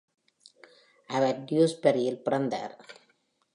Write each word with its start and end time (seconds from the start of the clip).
அவர் 1.09 1.43
டியூஸ்பரியில் 1.43 2.21
பிறந்தார். 2.21 2.75